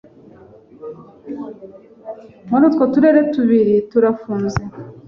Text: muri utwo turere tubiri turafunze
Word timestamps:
muri 2.49 2.63
utwo 2.69 2.83
turere 2.93 3.19
tubiri 3.33 3.75
turafunze 3.91 4.61